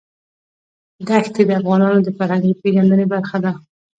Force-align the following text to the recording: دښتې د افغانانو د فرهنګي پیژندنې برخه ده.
دښتې 1.07 1.41
د 1.45 1.51
افغانانو 1.59 1.99
د 2.03 2.09
فرهنګي 2.17 2.57
پیژندنې 2.61 3.05
برخه 3.13 3.37
ده. 3.43 3.51